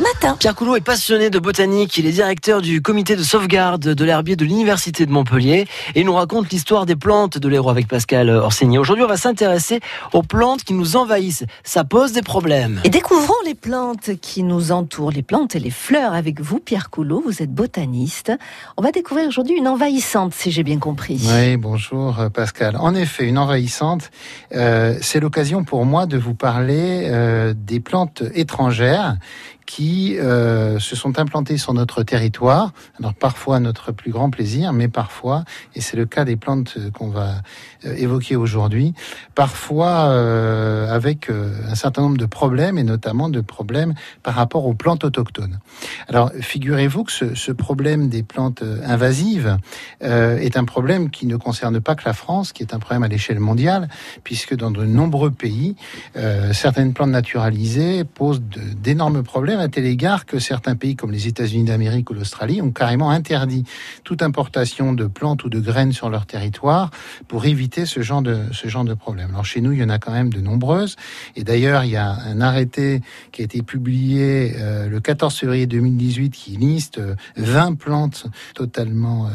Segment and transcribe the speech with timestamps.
[0.00, 0.36] matin.
[0.38, 1.96] Pierre Coulot est passionné de botanique.
[1.98, 6.06] Il est directeur du comité de sauvegarde de l'herbier de l'Université de Montpellier et il
[6.06, 8.78] nous raconte l'histoire des plantes de l'Hérault avec Pascal Orsini.
[8.78, 9.80] Aujourd'hui, on va s'intéresser
[10.12, 11.44] aux plantes qui nous envahissent.
[11.64, 12.80] Ça pose des problèmes.
[12.84, 16.90] Et découvrons les plantes qui nous entourent, les plantes et les fleurs avec vous, Pierre
[16.90, 17.22] Coulot.
[17.24, 18.32] Vous êtes botaniste.
[18.76, 21.20] On va découvrir aujourd'hui une envahissante, si j'ai bien compris.
[21.32, 22.76] Oui, bonjour Pascal.
[22.76, 24.10] En effet, une envahissante,
[24.54, 29.16] euh, c'est l'occasion pour moi de vous parler euh, des plantes étrangères
[29.70, 32.72] qui euh, se sont implantées sur notre territoire.
[32.98, 35.44] Alors parfois notre plus grand plaisir, mais parfois,
[35.76, 37.34] et c'est le cas des plantes qu'on va
[37.86, 38.94] euh, évoquer aujourd'hui,
[39.36, 43.94] parfois euh, avec euh, un certain nombre de problèmes, et notamment de problèmes
[44.24, 45.60] par rapport aux plantes autochtones.
[46.08, 49.56] Alors figurez-vous que ce, problème des plantes invasives
[50.00, 53.08] est un problème qui ne concerne pas que la France, qui est un problème à
[53.08, 53.88] l'échelle mondiale,
[54.24, 55.76] puisque dans de nombreux pays,
[56.52, 61.64] certaines plantes naturalisées posent d'énormes problèmes à tel égard que certains pays comme les États-Unis
[61.64, 63.64] d'Amérique ou l'Australie ont carrément interdit
[64.04, 66.90] toute importation de plantes ou de graines sur leur territoire
[67.28, 69.30] pour éviter ce genre de ce genre de problème.
[69.30, 70.96] Alors chez nous, il y en a quand même de nombreuses
[71.36, 73.00] et d'ailleurs, il y a un arrêté
[73.32, 77.00] qui a été publié euh, le 14 février 2018 qui liste
[77.36, 79.30] 20 plantes totalement euh,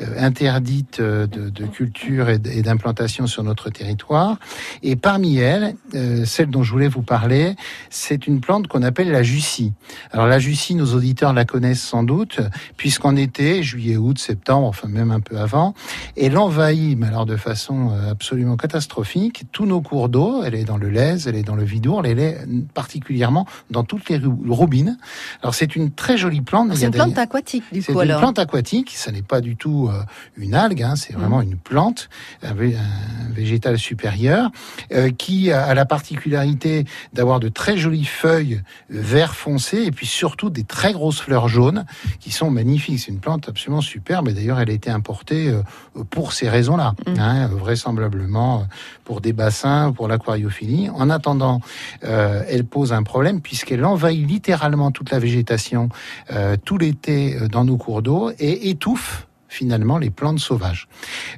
[0.00, 4.38] euh interdites de, de culture et d'implantation sur notre territoire
[4.82, 7.54] et parmi elles, euh, celle dont je voulais vous parler,
[7.90, 9.72] c'est une plante qu'on appelle la jussie
[10.12, 12.40] alors la Jussie, nos auditeurs la connaissent sans doute,
[12.76, 15.74] puisqu'en été, juillet, août, septembre, enfin même un peu avant,
[16.16, 20.42] elle envahit, mais alors de façon euh, absolument catastrophique, tous nos cours d'eau.
[20.44, 22.38] Elle est dans le Lez, elle est dans le Vidour, elle est
[22.74, 24.98] particulièrement dans toutes les robines.
[25.42, 26.74] Alors c'est une très jolie plante.
[26.74, 29.88] C'est une plante aquatique du coup C'est une plante aquatique, ça n'est pas du tout
[29.92, 30.02] euh,
[30.36, 31.50] une algue, hein, c'est vraiment mmh.
[31.50, 32.08] une plante,
[32.42, 32.54] un,
[33.30, 34.50] végétal supérieur,
[34.92, 40.50] euh, qui a la particularité d'avoir de très jolies feuilles vert foncé et puis surtout
[40.50, 41.84] des très grosses fleurs jaunes
[42.20, 43.00] qui sont magnifiques.
[43.00, 45.62] C'est une plante absolument superbe et d'ailleurs elle a été importée euh,
[46.10, 47.18] pour ces raisons-là, mm.
[47.18, 48.64] hein, vraisemblablement euh,
[49.04, 50.90] pour des bassins, pour l'aquariophilie.
[50.90, 51.60] En attendant,
[52.04, 55.88] euh, elle pose un problème puisqu'elle envahit littéralement toute la végétation
[56.64, 60.88] tout l'été dans nos cours d'eau et étouffe finalement les plantes sauvages.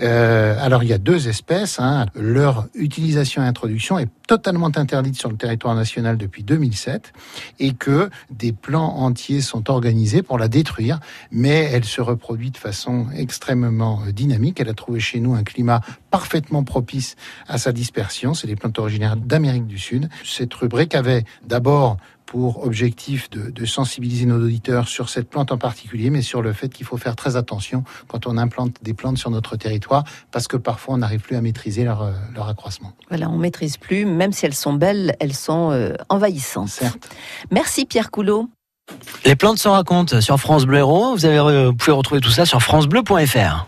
[0.00, 1.78] Euh, alors il y a deux espèces.
[1.80, 2.06] Hein.
[2.14, 7.12] Leur utilisation et introduction est totalement interdite sur le territoire national depuis 2007
[7.58, 11.00] et que des plans entiers sont organisés pour la détruire,
[11.30, 14.60] mais elle se reproduit de façon extrêmement euh, dynamique.
[14.60, 17.16] Elle a trouvé chez nous un climat parfaitement propice
[17.48, 18.34] à sa dispersion.
[18.34, 20.08] C'est des plantes originaires d'Amérique du Sud.
[20.24, 21.96] Cette rubrique avait d'abord
[22.34, 26.52] pour objectif de, de, sensibiliser nos auditeurs sur cette plante en particulier, mais sur le
[26.52, 30.02] fait qu'il faut faire très attention quand on implante des plantes sur notre territoire,
[30.32, 32.92] parce que parfois on n'arrive plus à maîtriser leur, euh, leur, accroissement.
[33.08, 36.70] Voilà, on maîtrise plus, même si elles sont belles, elles sont euh, envahissantes.
[36.70, 37.08] Certes.
[37.52, 38.48] Merci Pierre Coulot.
[39.24, 41.14] Les plantes se racontent sur France Bleu Héros.
[41.14, 43.64] Vous, avez, vous pouvez retrouver tout ça sur francebleu.fr.